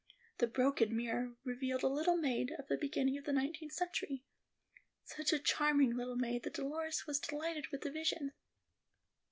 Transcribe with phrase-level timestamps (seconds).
[0.39, 4.25] The broken mirror revealed a little maid of the beginning of the nineteenth century;
[5.03, 8.31] such a charming little maid, that Dolores was delighted with the vision.